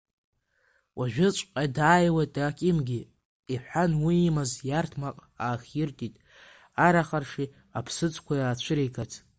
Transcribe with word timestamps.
Уажәыҵәҟьа 0.97 1.65
дааиуеит 1.75 2.33
Акимгьы,— 2.47 3.01
иҳәан, 3.53 3.91
уи 4.03 4.17
имаз 4.29 4.51
иарҭмаҟ 4.69 5.17
аахиртит, 5.47 6.15
арахарши 6.85 7.51
аԥсыӡқәеи 7.77 8.39
аацәыригарц. 8.43 9.13